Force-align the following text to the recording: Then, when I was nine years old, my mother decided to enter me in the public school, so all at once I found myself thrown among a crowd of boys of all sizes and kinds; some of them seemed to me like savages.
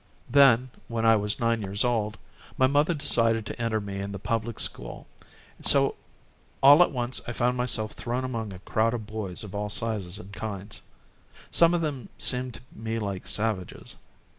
Then, 0.31 0.71
when 0.87 1.05
I 1.05 1.15
was 1.15 1.39
nine 1.39 1.61
years 1.61 1.83
old, 1.83 2.17
my 2.57 2.65
mother 2.65 2.95
decided 2.95 3.45
to 3.45 3.61
enter 3.61 3.79
me 3.79 3.99
in 3.99 4.11
the 4.13 4.17
public 4.17 4.59
school, 4.59 5.05
so 5.61 5.93
all 6.63 6.81
at 6.81 6.89
once 6.91 7.21
I 7.27 7.33
found 7.33 7.55
myself 7.55 7.91
thrown 7.91 8.23
among 8.23 8.51
a 8.51 8.57
crowd 8.57 8.95
of 8.95 9.05
boys 9.05 9.43
of 9.43 9.53
all 9.53 9.69
sizes 9.69 10.17
and 10.17 10.33
kinds; 10.33 10.81
some 11.51 11.75
of 11.75 11.81
them 11.81 12.09
seemed 12.17 12.55
to 12.55 12.61
me 12.75 12.97
like 12.97 13.27
savages. 13.27 13.95